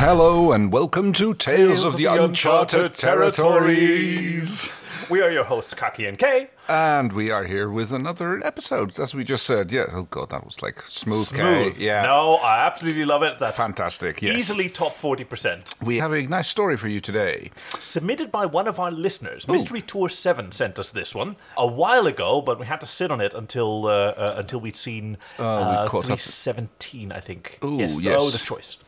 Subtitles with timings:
[0.00, 4.68] Hello and welcome to Tales, of, the, Uncharted, Territories.
[5.10, 6.50] We are your hosts, Kaki and Kay.
[6.68, 9.72] And we are here with another episode, as we just said.
[9.72, 9.86] Yeah.
[9.90, 11.26] Oh god, that was like smooth.
[11.26, 11.76] Smooth.
[11.76, 11.84] Kay.
[11.84, 12.02] Yeah.
[12.02, 13.40] No, I absolutely love it.
[13.40, 14.22] That's Fantastic.
[14.22, 14.38] Yes.
[14.38, 15.82] easily top 40%.
[15.82, 17.50] We have a nice story for you today.
[17.80, 19.48] Submitted by one of our listeners.
[19.48, 23.10] Mystery Tour 7 sent us this one a while ago, but we had to sit
[23.10, 26.20] on it until uh, uh, until we'd seen uh, caught up.
[26.20, 27.58] 317, I think.
[27.64, 28.00] Ooh, yes.
[28.00, 28.16] yes.
[28.16, 28.78] Oh, the choice.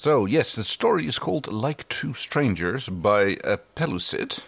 [0.00, 4.42] So yes, the story is called "Like Two Strangers" by uh, Pellucid.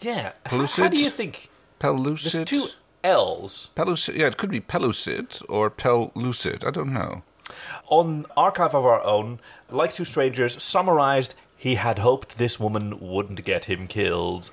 [0.00, 0.32] Yeah.
[0.44, 0.82] Pellucid?
[0.82, 1.48] How do you think?
[1.78, 2.32] Pellucid.
[2.32, 2.66] There's two
[3.02, 3.70] L's.
[3.74, 4.16] Pellucid.
[4.16, 6.66] Yeah, it could be Pellucid or Pellucid.
[6.66, 7.22] I don't know.
[7.88, 9.40] On Archive of Our Own,
[9.70, 14.50] Like Two Strangers summarized he had hoped this woman wouldn't get him killed.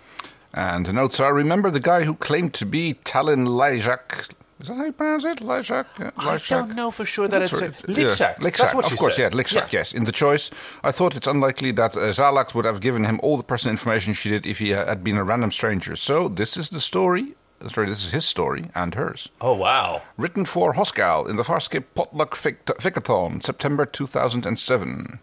[0.54, 4.30] And the notes are: Remember the guy who claimed to be Talyn Lyjak?
[4.60, 5.40] Is that how you pronounce it?
[5.40, 5.84] Yeah,
[6.18, 7.78] I don't know for sure that That's it's a right.
[7.84, 8.20] Lichak.
[8.20, 9.34] Yeah, That's Lichak, what of course, said.
[9.34, 9.94] yeah, Lichak, yes.
[9.94, 10.50] In the choice,
[10.84, 14.14] I thought it's unlikely that uh, Xhalax would have given him all the personal information
[14.14, 15.96] she did if he uh, had been a random stranger.
[15.96, 17.36] So this is the story.
[17.64, 19.30] uh, Sorry, this is his story and hers.
[19.42, 20.02] Oh wow!
[20.18, 25.20] Written for Hoskal in the Farscape Potluck Fic- Ficathon, September 2007.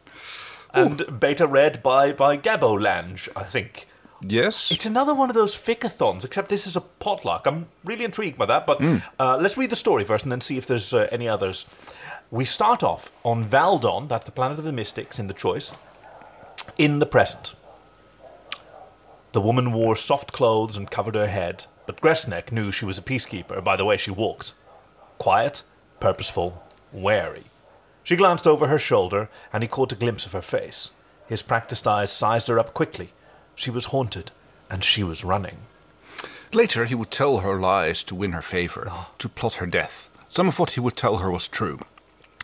[0.72, 3.86] And beta read by by Gabo Lange, I think.
[4.26, 4.70] Yes?
[4.70, 7.46] It's another one of those ficathons, except this is a potluck.
[7.46, 8.80] I'm really intrigued by that, but
[9.18, 11.66] uh, let's read the story first and then see if there's uh, any others.
[12.30, 15.72] We start off on Valldan, that's the planet of the Mystics in the choice,
[16.78, 17.54] in the present.
[19.32, 23.02] The woman wore soft clothes and covered her head, but Gresnek knew she was a
[23.02, 24.54] peacekeeper by the way she walked.
[25.18, 25.62] Quiet,
[26.00, 27.44] purposeful, wary.
[28.04, 30.90] She glanced over her shoulder, and he caught a glimpse of her face.
[31.26, 33.13] His practiced eyes sized her up quickly.
[33.54, 34.30] She was haunted,
[34.70, 35.58] and she was running.
[36.52, 39.10] Later, he would tell her lies to win her favor, ah.
[39.18, 40.08] to plot her death.
[40.28, 41.80] Some of what he would tell her was true.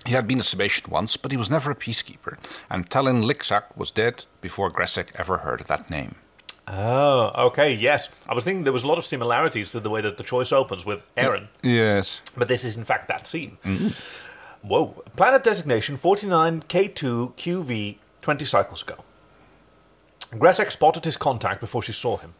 [0.07, 2.39] He had been a Sebacean once, but he was never a peacekeeper,
[2.71, 6.15] and Talyn Lixak was dead before Gresek ever heard that name.
[6.67, 8.09] Oh, okay, yes.
[8.29, 10.53] I was thinking there was a lot of similarities to the way that the choice
[10.53, 12.21] opens with Aeryn, Yes.
[12.37, 13.59] but this is in fact that scene.
[13.65, 13.89] Mm-hmm.
[14.67, 15.03] Whoa.
[15.17, 18.97] Planet designation 49K2QV 20 cycles ago.
[20.33, 22.35] Gresek spotted his contact before she saw him.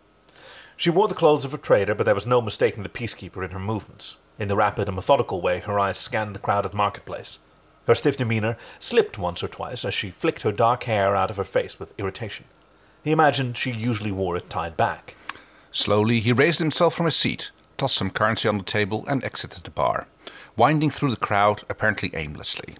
[0.77, 3.51] She wore the clothes of a trader, but there was no mistaking the peacekeeper in
[3.51, 4.17] her movements.
[4.39, 7.39] In the rapid and methodical way, her eyes scanned the crowded marketplace.
[7.87, 11.37] Her stiff demeanor slipped once or twice as she flicked her dark hair out of
[11.37, 12.45] her face with irritation.
[13.03, 15.17] He imagined she usually wore it tied back.
[15.73, 19.65] Slowly, he raised himself from his seat, tossed some currency on the table, and exited
[19.65, 20.07] the bar,
[20.57, 22.77] winding through the crowd apparently aimlessly.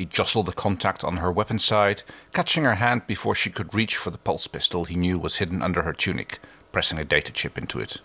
[0.00, 3.98] He jostled the contact on her weapon side, catching her hand before she could reach
[3.98, 6.38] for the pulse pistol he knew was hidden under her tunic,
[6.72, 8.00] pressing a data chip into it.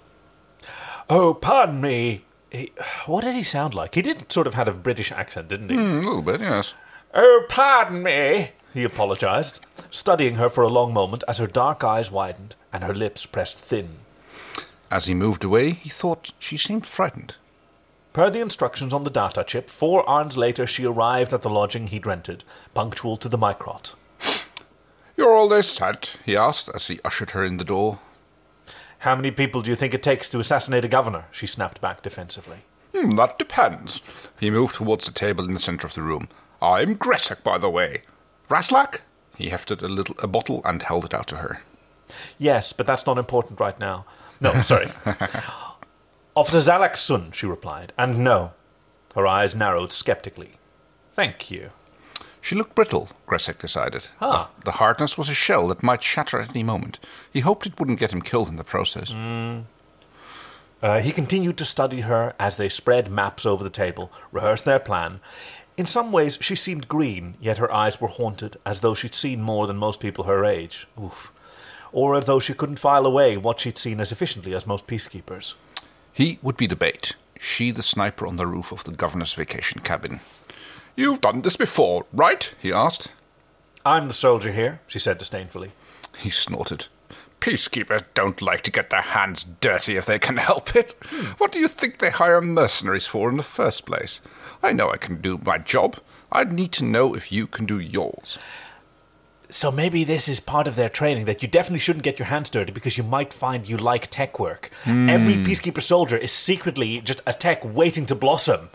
[1.10, 2.26] Oh, pardon me.
[2.50, 2.74] He,
[3.06, 3.96] what did he sound like?
[3.96, 5.76] He did sort of had a British accent, didn't he?
[5.76, 6.76] Hmm, a little bit, yes.
[7.14, 12.12] Oh, pardon me, he apologized, studying her for a long moment as her dark eyes
[12.12, 14.00] widened and her lips pressed thin.
[14.92, 17.38] As he moved away, he thought she seemed frightened.
[18.16, 21.88] Per the instructions on the data chip, four hours later she arrived at the lodging
[21.88, 23.94] he'd rented, punctual to the microt.
[25.18, 26.16] You're all this set?
[26.26, 28.00] he asked as he ushered her in the door.
[29.00, 31.26] How many people do you think it takes to assassinate a governor?
[31.30, 32.60] She snapped back defensively.
[32.96, 34.02] Hmm, that depends.
[34.40, 36.30] He moved towards the table in the center of the room.
[36.62, 38.04] I'm Gresek, by the way.
[38.50, 39.02] Raslak?
[39.36, 41.64] He hefted a little a bottle and held it out to her.
[42.38, 44.06] Yes, but that's not important right now.
[44.40, 44.88] No, sorry.
[46.36, 48.52] Officer Xhalax Sun, she replied, and no.
[49.16, 50.58] Her eyes narrowed skeptically.
[51.14, 51.72] Thank you.
[52.42, 54.08] She looked brittle, Gresek decided.
[54.20, 54.50] Ah.
[54.60, 57.00] The, the hardness was a shell that might shatter at any moment.
[57.32, 59.14] He hoped it wouldn't get him killed in the process.
[60.82, 64.78] Uh, he continued to study her as they spread maps over the table, rehearsed their
[64.78, 65.22] plan.
[65.78, 69.42] In some ways, she seemed green, yet her eyes were haunted, as though she'd seen
[69.42, 70.86] more than most people her age.
[71.02, 71.32] Oof.
[71.94, 75.56] Or as though she couldn't file away what she'd seen as efficiently as most peacekeepers.
[76.16, 77.18] He would be the bait.
[77.42, 80.22] She the sniper on the roof of the governor's vacation cabin.
[80.96, 82.56] You've done this before, right?
[82.62, 83.12] he asked.
[83.86, 85.74] I'm the soldier here, she said disdainfully.
[86.18, 86.88] He snorted.
[87.42, 90.94] Peacekeepers don't like to get their hands dirty if they can help it.
[91.38, 94.22] What do you think they hire mercenaries for in the first place?
[94.64, 95.98] I know I can do my job.
[96.32, 98.40] I'd need to know if you can do yours.
[99.50, 102.50] So maybe this is part of their training that you definitely shouldn't get your hands
[102.50, 104.70] dirty because you might find you like tech work.
[104.86, 108.70] Every peacekeeper soldier is secretly just a tech waiting to blossom.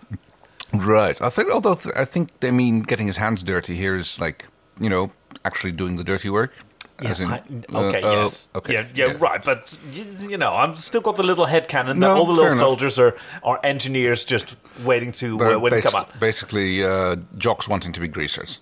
[0.73, 1.21] Right.
[1.21, 4.47] I think, although th- I think they mean getting his hands dirty here is like,
[4.79, 5.11] you know,
[5.45, 6.53] actually doing the dirty work.
[7.01, 7.43] As in- I-
[7.75, 8.49] okay, uh, oh, yes.
[8.55, 8.75] okay.
[8.75, 9.43] Yeah, yeah, right.
[9.43, 12.47] But, you, you know, I've still got the little head canon that all the little
[12.53, 12.59] enough.
[12.61, 16.21] soldiers are, are engineers just waiting to uh, when it basi- come up.
[16.21, 18.61] basically uh, jocks wanting to be greasers.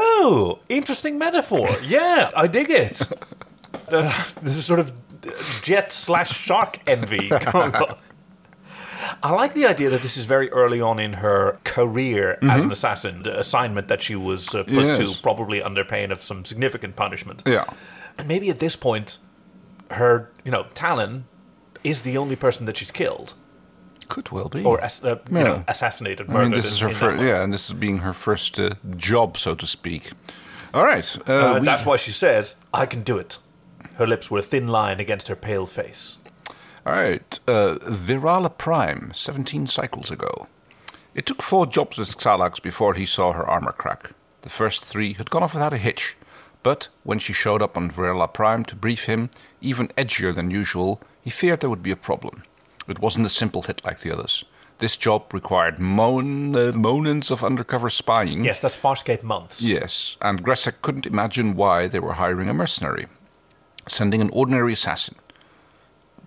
[0.00, 1.68] Oh, interesting metaphor.
[1.82, 3.02] Yeah, I dig it.
[3.90, 4.12] Uh,
[4.42, 4.92] this is sort of
[5.62, 7.96] jet slash shark envy going on.
[9.22, 12.70] I like the idea that this is very early on in her career as an
[12.70, 14.98] assassin, the assignment that she was uh, put Yes.
[15.16, 17.42] to, probably under pain of some significant punishment.
[17.46, 17.64] Yeah.
[18.18, 19.16] And maybe at this point,
[19.92, 21.22] her, you know, Talyn
[21.82, 23.32] is the only person that she's killed
[24.08, 24.64] Could well be.
[24.64, 25.42] or ass- uh, you Yeah.
[25.44, 28.58] know, assassinated, I mean, this is her first, yeah, and this is being her first
[28.58, 30.12] uh, job, so to speak.
[30.74, 31.16] All right.
[31.28, 33.38] Uh, Uh, we- that's why she says, "I can do it."
[33.96, 36.18] Her lips were a thin line against her pale face.
[36.86, 37.40] All right.
[37.46, 40.46] Uh, Virala Prime, 17 cycles ago.
[41.14, 44.12] It took four jobs with Xhalax before he saw her armor crack.
[44.42, 46.16] The first three had gone off without a hitch,
[46.62, 51.00] but when she showed up on Virala Prime to brief him, even edgier than usual,
[51.20, 52.42] he feared there would be a problem.
[52.88, 54.44] It wasn't a simple hit like the others.
[54.78, 58.44] This job required mon- uh, months of undercover spying.
[58.44, 59.60] Yes, that's Farscape months.
[59.60, 63.06] Yes, and Gressek couldn't imagine why they were hiring a mercenary,
[63.88, 65.16] sending an ordinary assassin.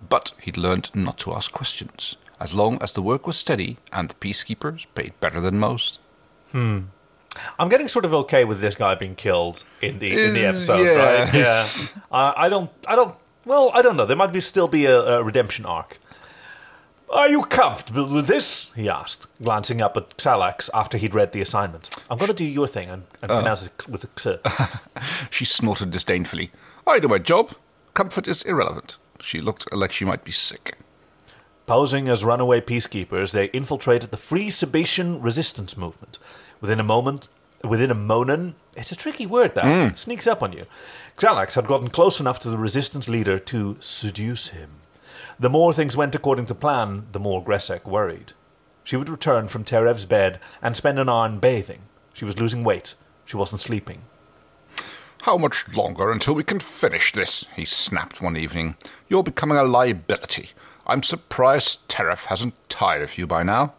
[0.08, 4.08] But he'd learned not to ask questions, as long as the work was steady and
[4.10, 5.98] the peacekeepers paid better than most.
[6.50, 6.80] Hmm.
[7.58, 10.50] I'm getting sort of okay with this guy being killed in the in the Uh,
[10.50, 11.32] episode, right?
[11.32, 11.64] Yeah.
[12.12, 12.70] I I don't.
[12.86, 13.14] I don't.
[13.46, 14.04] Well, I don't know.
[14.04, 15.98] There might be still be a, a redemption arc.
[17.12, 18.70] Are you comfortable with this?
[18.74, 21.94] He asked, glancing up at Xhalax after he'd read the assignment.
[22.10, 23.40] I'm going to do your thing and, and uh.
[23.40, 24.78] pronounce it with a x.
[25.30, 26.52] She snorted disdainfully.
[26.86, 27.52] I do my job.
[27.92, 28.96] Comfort is irrelevant.
[29.20, 30.78] She looked like she might be sick.
[31.66, 36.18] Posing as runaway peacekeepers, they infiltrated the Free Sebacean resistance movement.
[36.62, 37.28] Within a moment,
[37.62, 39.94] within a monen, it's a tricky word that hmm.
[39.94, 40.64] sneaks up on you.
[41.18, 44.81] Xhalax had gotten close enough to the resistance leader to seduce him.
[45.38, 48.32] The more things went according to plan, the more Gressek worried.
[48.84, 51.82] She would return from Terev's bed and spend an hour in bathing.
[52.14, 52.94] She was losing weight.
[53.24, 54.02] She wasn't sleeping.
[55.22, 57.46] How much longer until we can finish this?
[57.54, 58.76] He snapped one evening.
[59.08, 60.50] You're becoming a liability.
[60.84, 63.74] I'm surprised Teref hasn't tired of you by now.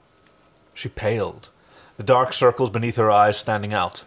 [0.74, 1.50] She paled,
[1.98, 4.06] the dark circles beneath her eyes standing out.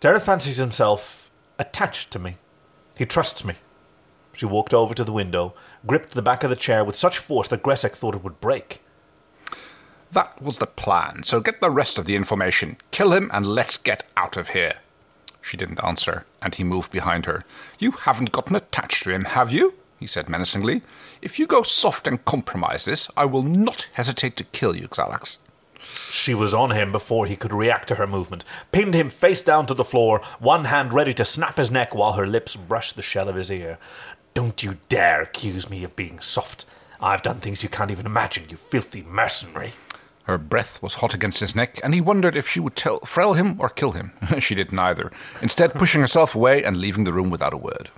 [0.00, 2.36] Terra fancies himself attached to me.
[2.96, 3.54] He trusts me.
[4.34, 5.54] She walked over to the window,
[5.86, 8.82] gripped the back of the chair with such force that Gressek thought it would break.
[10.12, 12.76] That was the plan, so get the rest of the information.
[12.90, 14.74] Kill him and let's get out of here.
[15.40, 17.44] She didn't answer, and he moved behind her.
[17.78, 19.74] You haven't gotten attached to him, have you?
[20.00, 20.82] he said menacingly.
[21.20, 25.38] If you go soft and compromise this, I will not hesitate to kill you, Xhalax.
[26.10, 29.66] She was on him before he could react to her movement, pinned him face down
[29.66, 33.02] to the floor, one hand ready to snap his neck while her lips brushed the
[33.02, 33.78] shell of his ear.
[34.34, 36.64] Don't you dare accuse me of being soft.
[37.00, 39.74] I've done things you can't even imagine, you filthy mercenary.
[40.24, 43.34] Her breath was hot against his neck, and he wondered if she would tell, frell
[43.34, 44.12] him or kill him.
[44.40, 47.90] she did neither, instead pushing herself away and leaving the room without a word.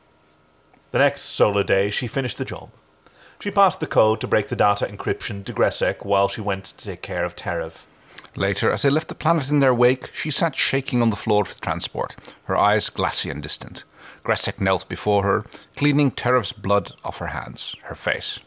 [0.91, 2.71] The next solar day, she finished the job.
[3.41, 6.85] She passed the code to break the data encryption to Gresek while she went to
[6.85, 7.85] take care of Terev.
[8.35, 11.43] Later, as they left the planet in their wake, she sat shaking on the floor
[11.43, 13.85] of the transport, her eyes glassy and distant.
[14.27, 15.45] Gressek knelt before her,
[15.77, 18.41] cleaning Terev's blood off her hands, her face.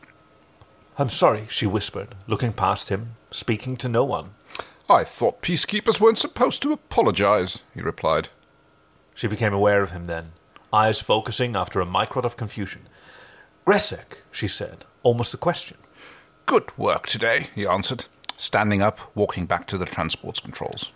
[0.98, 4.31] I'm sorry, she whispered, looking past him, speaking to no one.
[4.90, 8.27] I thought peacekeepers weren't supposed to apologize, he replied.
[9.15, 10.34] She became aware of him then,
[10.74, 12.89] eyes focusing after a microt of confusion.
[13.65, 15.77] Gressek, she said, almost a question.
[16.46, 20.92] Good work today, he answered, standing up, walking back to the transport's controls.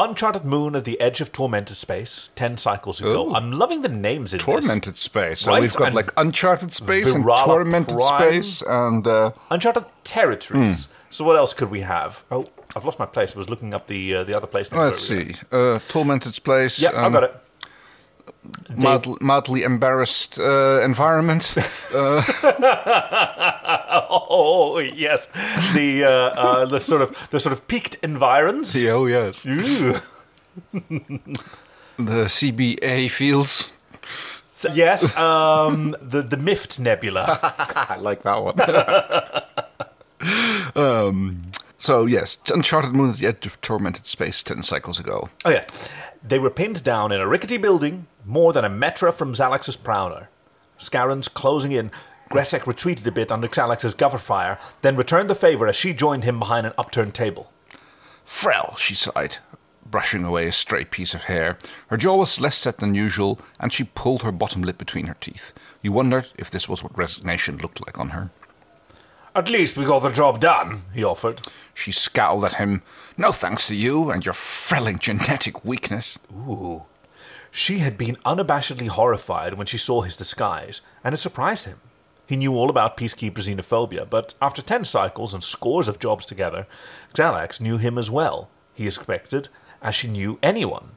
[0.00, 3.28] Uncharted moon at the edge of tormented space, ten cycles ago.
[3.28, 3.34] Ooh.
[3.34, 4.44] I'm loving the names in this.
[4.44, 5.40] Tormented space.
[5.40, 8.18] So Right, we've got and like uncharted space and tormented Prime.
[8.18, 10.86] space and uh, Uncharted territories.
[10.86, 10.92] Hmm.
[11.10, 12.24] So what else could we have?
[12.30, 13.34] Oh, I've lost my place.
[13.34, 14.72] I was looking up the uh, the other place.
[14.72, 16.80] let's see, uh, tormented place.
[16.80, 17.36] Yep, I um, got it.
[18.76, 21.56] Mildly, mildly embarrassed uh, environment.
[24.32, 25.26] Oh yes,
[25.74, 28.76] the uh, uh, the sort of the sort of peaked environs.
[28.86, 29.42] oh yes.
[29.42, 30.00] The
[31.98, 33.72] CBA fields.
[34.72, 37.38] Yes, um, the the Mift Nebula.
[37.42, 38.60] I like that one.
[40.76, 45.28] um, so yes, Uncharted Moon at the edge of tormented space ten cycles ago.
[45.44, 45.64] Oh yeah,
[46.22, 50.28] they were pinned down in a rickety building, more than a metra from Xhalax's prowler.
[50.78, 51.90] Scarran's closing in.
[52.30, 56.24] Gressek retreated a bit under Xhalax's cover fire, then returned the favor as she joined
[56.24, 57.50] him behind an upturned table.
[58.24, 59.38] Frell, she sighed,
[59.84, 61.58] brushing away a stray piece of hair.
[61.88, 65.16] Her jaw was less set than usual, and she pulled her bottom lip between her
[65.20, 65.52] teeth.
[65.82, 68.30] You wondered if this was what resignation looked like on her.
[69.34, 71.40] At least we got the job done, he offered.
[71.74, 72.82] She scowled at him.
[73.16, 76.18] No thanks to you and your frelling genetic weakness.
[76.32, 76.84] Ooh.
[77.50, 81.80] She had been unabashedly horrified when she saw his disguise, and it surprised him.
[82.26, 86.68] He knew all about peacekeeper xenophobia, but after ten cycles and scores of jobs together,
[87.12, 88.48] Xhalax knew him as well.
[88.72, 89.48] He expected,
[89.82, 90.92] as she knew anyone.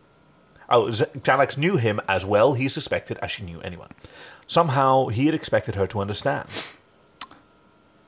[0.70, 3.90] Oh, Xhalax knew him as well, he suspected, as she knew anyone.
[4.46, 6.48] Somehow, he had expected her to understand.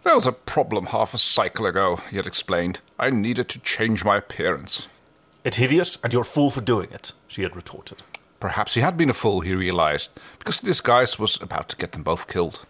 [0.03, 2.79] There was a problem half a cycle ago, he had explained.
[2.99, 4.87] I needed to change my appearance.
[5.43, 8.03] It's hideous, and you're a fool for doing it, she had retorted.
[8.39, 11.93] Perhaps he had been a fool, he realized, because the disguise was about to get
[11.93, 12.65] them both killed.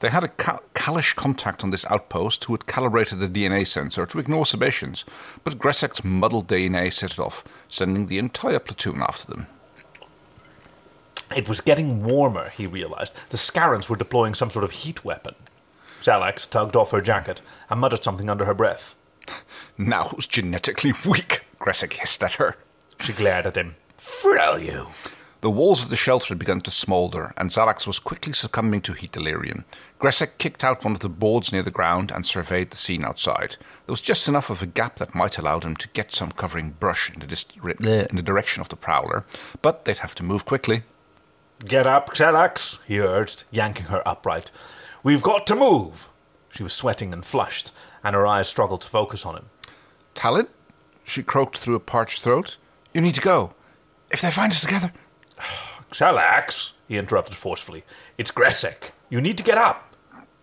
[0.00, 4.06] They had a cal- Kalish contact on this outpost who had calibrated the DNA sensor
[4.06, 5.04] to ignore Sebacean's,
[5.44, 9.46] but Gressek's muddled DNA set it off, sending the entire platoon after them.
[11.36, 13.14] It was getting warmer, he realized.
[13.28, 15.34] The Scarrans were deploying some sort of heat weapon.
[16.00, 18.96] Xhalax tugged off her jacket and muttered something under her breath.
[19.78, 21.42] Now who's genetically weak?
[21.58, 22.56] Gressek hissed at her.
[22.98, 23.76] She glared at him.
[24.00, 24.86] Frell you!
[25.42, 28.94] The walls of the shelter had begun to smoulder, and Xhalax was quickly succumbing to
[28.94, 29.66] heat delirium.
[30.00, 33.56] Gressek kicked out one of the boards near the ground and surveyed the scene outside.
[33.84, 36.70] There was just enough of a gap that might allow them to get some covering
[36.80, 39.24] brush in the, dist- in the direction of the prowler,
[39.60, 40.82] but they'd have to move quickly.
[41.64, 44.50] Get up, Xhalax, he urged, yanking her upright.
[45.02, 46.08] We've got to move.
[46.50, 47.70] She was sweating and flushed,
[48.02, 49.50] and her eyes struggled to focus on him.
[50.14, 50.48] Talyn?
[51.04, 52.56] She croaked through a parched throat.
[52.94, 53.54] You need to go.
[54.10, 54.92] If they find us together.
[55.92, 57.84] Xhalax, he interrupted forcefully.
[58.18, 58.90] It's Gressek.
[59.08, 59.94] You need to get up.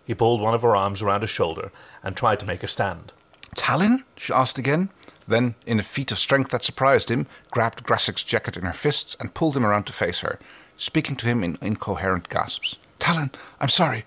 [0.04, 1.70] He pulled one of her arms around his shoulder
[2.02, 3.12] and tried to make her stand.
[3.54, 4.04] Talyn?
[4.16, 4.90] she asked again.
[5.26, 9.14] Then, in a feat of strength that surprised him, grabbed Gressek's jacket in her fists
[9.20, 10.38] and pulled him around to face her,
[10.78, 12.78] speaking to him in incoherent gasps.
[12.98, 14.06] Talyn, I'm sorry.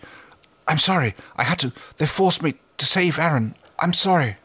[0.67, 1.15] I'm sorry.
[1.35, 1.73] I had to.
[1.97, 3.53] They forced me to save Aeryn.
[3.77, 4.37] I'm sorry.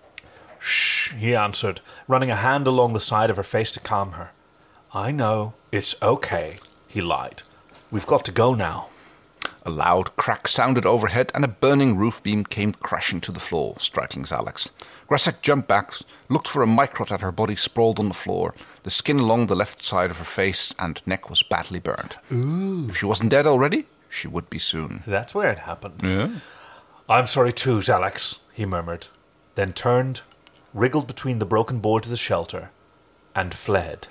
[0.59, 4.33] Shh, he answered, running a hand along the side of her face to calm her.
[4.97, 5.53] I know.
[5.71, 7.43] It's okay, he lied.
[7.91, 8.89] We've got to go now.
[9.67, 13.75] A loud crack sounded overhead, and a burning roof beam came crashing to the floor,
[13.79, 14.71] striking Xhalax.
[15.07, 15.93] Gressek jumped back,
[16.31, 18.55] looked for a microt at her body sprawled on the floor.
[18.85, 22.17] The skin along the left side of her face and neck was badly burned.
[22.33, 22.87] Ooh.
[22.89, 25.03] If she wasn't dead already, she would be soon.
[25.07, 26.01] That's where it happened.
[26.03, 26.37] Yeah.
[27.07, 29.09] I'm sorry too, Xhalax, he murmured,
[29.57, 30.23] then turned,
[30.73, 32.71] wriggled between the broken boards of the shelter,
[33.35, 34.09] and fled.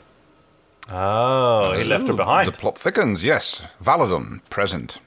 [0.89, 2.47] Oh, he left her behind.
[2.47, 3.65] The plot thickens, yes.
[3.81, 4.99] Valldan, present.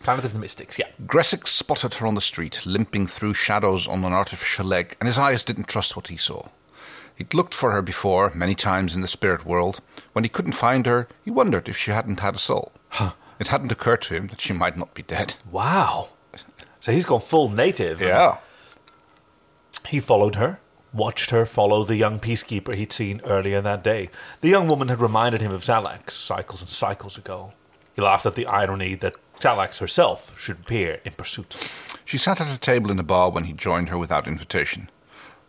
[0.00, 0.88] Planet of the Mystics, yeah.
[1.04, 5.18] Gressek spotted her on the street, limping through shadows on an artificial leg, and his
[5.18, 6.48] eyes didn't trust what he saw.
[7.16, 9.80] He'd looked for her before, many times in the spirit world.
[10.12, 12.72] When he couldn't find her, he wondered if she hadn't had a soul.
[12.90, 13.12] Huh.
[13.40, 15.34] It hadn't occurred to him that she might not be dead.
[15.50, 16.08] Wow.
[16.80, 18.00] So he's gone full native.
[18.00, 18.36] Yeah.
[19.88, 20.60] He followed her,
[20.92, 24.10] watched her follow the young peacekeeper he'd seen earlier that day.
[24.40, 27.52] The young woman had reminded him of Xhalax cycles and cycles ago.
[27.94, 31.56] He laughed at the irony that Xhalax herself should appear in pursuit.
[32.04, 34.90] She sat at a table in the bar when he joined her without invitation.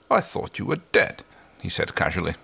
[0.10, 1.24] I thought you were dead,
[1.60, 2.36] he said casually.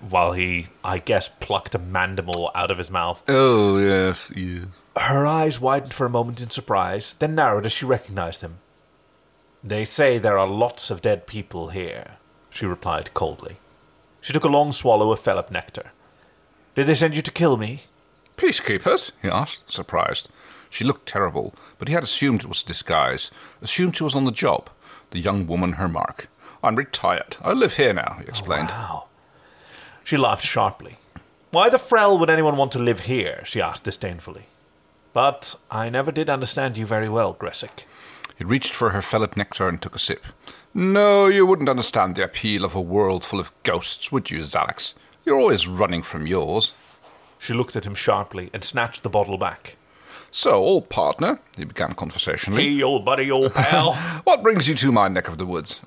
[0.00, 3.22] While he, I guess, plucked a mandible out of his mouth.
[3.28, 4.64] Oh, yes, yes.
[4.96, 8.58] Her eyes widened for a moment in surprise, then narrowed as she recognized him.
[9.62, 12.16] They say there are lots of dead people here,
[12.50, 13.58] she replied coldly.
[14.20, 15.92] She took a long swallow of Fellip nectar.
[16.74, 17.84] Did they send you to kill me?
[18.36, 19.10] Peacekeepers?
[19.20, 20.28] he asked, surprised.
[20.70, 24.24] She looked terrible, but he had assumed it was a disguise, assumed she was on
[24.24, 24.70] the job.
[25.10, 26.28] The young woman her mark.
[26.62, 27.36] I'm retired.
[27.42, 28.68] I live here now, he explained.
[28.70, 29.04] Oh, wow.
[30.04, 30.98] She laughed sharply.
[31.50, 33.42] Why the frell would anyone want to live here?
[33.44, 34.46] she asked disdainfully.
[35.12, 37.84] But I never did understand you very well, Gressek.
[38.40, 40.24] He reached for her Fellip nectar and took a sip.
[40.72, 44.94] No, you wouldn't understand the appeal of a world full of ghosts, would you, Xhalax?
[45.26, 46.72] You're always running from yours.
[47.38, 49.76] She looked at him sharply and snatched the bottle back.
[50.30, 52.76] So, old partner, he began conversationally.
[52.76, 53.92] Hey, old buddy, old pal.
[54.24, 55.82] what brings you to my neck of the woods?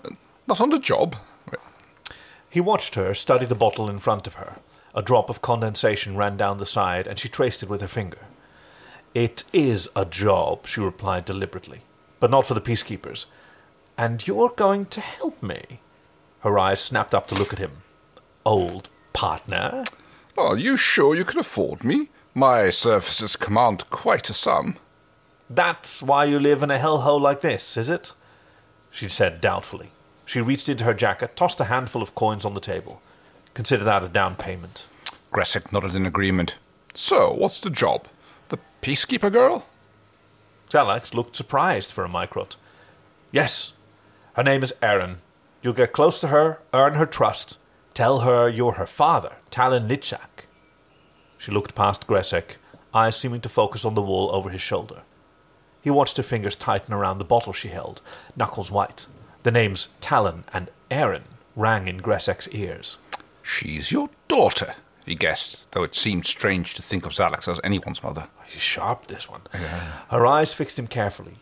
[0.45, 1.15] Not on the job?
[2.51, 4.57] He watched her study the bottle in front of her.
[4.93, 8.19] A drop of condensation ran down the side, and she traced it with her finger.
[9.15, 11.81] It is a job, she replied deliberately,
[12.23, 13.25] but not for the peacekeepers.
[13.97, 15.81] And you're going to help me?
[16.39, 17.83] Her eyes snapped up to look at him.
[18.45, 19.83] Old partner?
[20.37, 22.11] Are you sure you can afford me?
[22.33, 24.77] My services command quite a sum.
[25.49, 28.13] That's why you live in a hellhole like this, is it?
[28.89, 29.91] She said doubtfully.
[30.25, 33.01] She reached into her jacket, tossed a handful of coins on the table.
[33.53, 34.85] Consider that a down payment.
[35.33, 36.57] Gressek nodded in agreement.
[36.93, 38.07] So, what's the job?
[38.47, 39.65] The peacekeeper girl?
[40.69, 42.55] Xhalax looked surprised for a microt.
[43.31, 43.73] Yes.
[44.33, 45.17] Her name is Aeryn.
[45.61, 47.57] You'll get close to her, earn her trust,
[47.93, 50.45] tell her you're her father, Talyn Litchak.
[51.37, 52.57] She looked past Gresek,
[52.93, 55.03] eyes seeming to focus on the wall over his shoulder.
[55.81, 58.01] He watched her fingers tighten around the bottle she held,
[58.35, 59.07] knuckles white.
[59.43, 61.23] The names Talyn and Aeryn
[61.55, 62.97] rang in Gresek's ears.
[63.41, 68.03] She's your daughter, he guessed, though it seemed strange to think of Xhalax as anyone's
[68.03, 68.27] mother.
[68.27, 69.41] Oh, she's sharp, this one.
[70.09, 71.35] Her eyes fixed him carefully.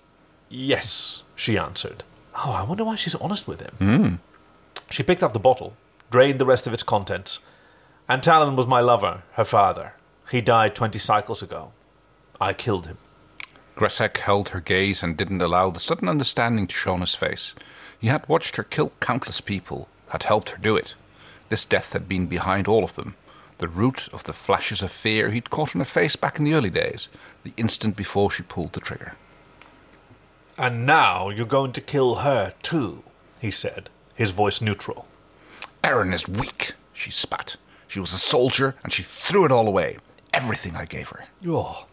[0.50, 2.03] Yes, she answered.
[2.36, 3.74] Oh, I wonder why she's honest with him.
[3.77, 4.15] Hmm.
[4.89, 5.75] She picked up the bottle,
[6.10, 7.39] drained the rest of its contents.
[8.10, 9.94] And Talyn was my lover, her father.
[10.30, 11.72] He died 20 cycles ago.
[12.39, 12.98] I killed him.
[13.75, 17.53] Gresek held her gaze and didn't allow the sudden understanding to show on his face.
[18.00, 20.96] He had watched her kill countless people, had helped her do it.
[21.50, 23.15] This death had been behind all of them.
[23.62, 26.56] The root of the flashes of fear he'd caught on her face back in the
[26.56, 27.10] early days,
[27.44, 29.13] the instant before she pulled the trigger.
[30.58, 33.03] And now you're going to kill her, too,
[33.39, 35.06] he said, his voice neutral.
[35.84, 37.58] Aeryn is weak, she spat.
[37.88, 40.00] She was a soldier, and she threw it all away.
[40.34, 41.25] Everything I gave her.
[41.46, 41.86] Oh.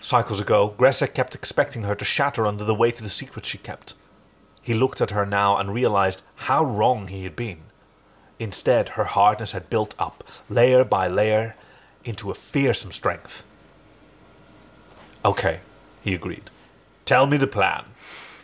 [0.00, 3.58] Cycles ago, Gresek kept expecting her to shatter under the weight of the secret she
[3.58, 3.92] kept.
[4.62, 7.65] He looked at her now and realized how wrong he had been.
[8.38, 11.54] Instead, her hardness had built up, layer by layer,
[12.04, 13.44] into a fearsome strength.
[15.24, 15.60] Okay,
[16.02, 16.50] he agreed.
[17.04, 17.84] Tell me the plan.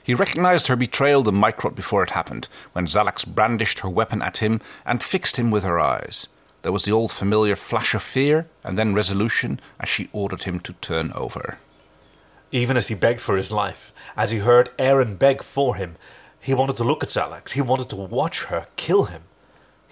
[0.02, 4.38] He recognized her betrayal the microt before it happened, when Xhalax brandished her weapon at
[4.38, 6.26] him and fixed him with her eyes.
[6.62, 10.58] There was the old familiar flash of fear and then resolution as she ordered him
[10.60, 11.58] to turn over.
[12.50, 15.96] Even as he begged for his life, as he heard Aeryn beg for him,
[16.40, 17.50] he wanted to look at Xhalax.
[17.50, 19.22] He wanted to watch her kill him.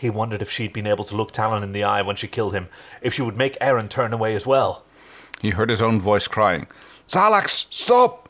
[0.00, 2.54] He wondered if she'd been able to look Talyn in the eye when she killed
[2.54, 2.68] him,
[3.02, 4.82] if she would make Aeryn turn away as well.
[5.42, 6.68] He heard his own voice crying,
[7.06, 8.26] Xhalax, stop!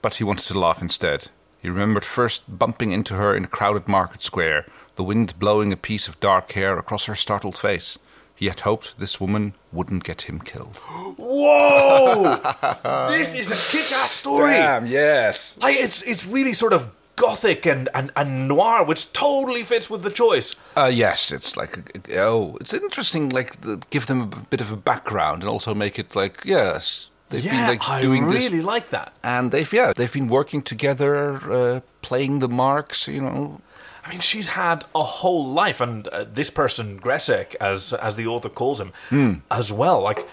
[0.00, 1.28] But he wanted to laugh instead.
[1.60, 4.64] He remembered first bumping into her in a crowded market square,
[4.96, 7.98] the wind blowing a piece of dark hair across her startled face.
[8.34, 10.78] He had hoped this woman wouldn't get him killed.
[11.18, 12.40] Whoa!
[13.08, 14.52] this is a kick-ass story.
[14.52, 15.58] Damn, yes.
[15.60, 20.02] Like it's it's really sort of gothic and, and, and noir, which totally fits with
[20.02, 20.56] the choice.
[20.76, 23.28] Uh, yes, it's like oh, it's interesting.
[23.28, 27.08] Like the, give them a bit of a background and also make it like yes,
[27.28, 29.12] they've yeah, been like I doing really this, really like that.
[29.22, 33.06] and they've yeah, they've been working together, uh, playing the marks.
[33.08, 33.60] You know,
[34.04, 38.26] I mean, she's had a whole life, and uh, this person, Gresek, as as the
[38.26, 39.32] author calls him, Hmm.
[39.50, 40.00] as well.
[40.00, 40.26] Like,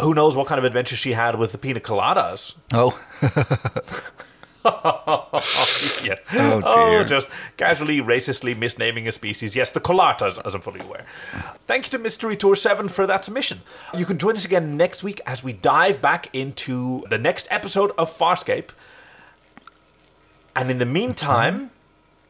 [0.00, 2.54] who knows what kind of adventure she had with the pina coladas?
[2.72, 2.96] oh,
[4.64, 6.16] yeah.
[6.34, 7.04] Oh, oh, dear.
[7.04, 9.54] just casually, racistly misnaming a species.
[9.54, 11.04] Yes, the colatas, as I'm fully aware.
[11.66, 13.62] Thank you to Mystery Tour 7 for that submission.
[13.96, 17.92] You can join us again next week as we dive back into the next episode
[17.96, 18.70] of Farscape.
[20.56, 21.66] And in the meantime, mm-hmm.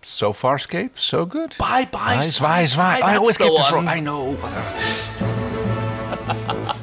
[0.02, 1.56] so far, Scape, so good.
[1.58, 2.22] bye bye.
[2.22, 3.00] Zwei, zwei.
[3.02, 3.88] I always get this wrong.
[3.88, 4.36] I know.